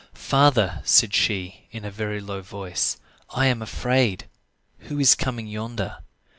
"Father," 0.15 0.81
said 0.83 1.13
she, 1.13 1.67
in 1.69 1.85
a 1.85 1.91
very 1.91 2.19
low 2.19 2.41
voice, 2.41 2.97
"I 3.29 3.45
am 3.45 3.61
afraid. 3.61 4.27
Who 4.79 4.97
is 4.99 5.13
coming 5.13 5.45
yonder?" 5.45 5.97